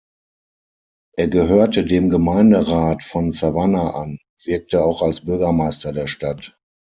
[1.15, 6.57] Er gehörte dem Gemeinderat von Savannah an und wirkte auch als Bürgermeister der Stadt.